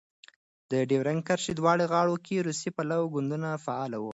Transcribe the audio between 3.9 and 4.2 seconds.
وو.